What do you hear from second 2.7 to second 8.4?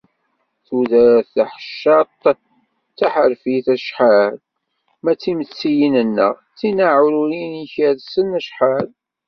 d taḥerfit acḥal, ma d timettiyin-nneɣ d tinaεurin ikersen